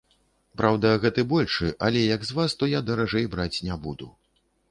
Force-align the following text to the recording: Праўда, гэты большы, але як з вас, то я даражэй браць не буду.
Праўда, 0.61 0.93
гэты 1.03 1.25
большы, 1.33 1.69
але 1.89 2.01
як 2.15 2.25
з 2.29 2.37
вас, 2.39 2.57
то 2.61 2.71
я 2.71 2.81
даражэй 2.87 3.29
браць 3.35 3.61
не 3.67 3.75
буду. 3.87 4.11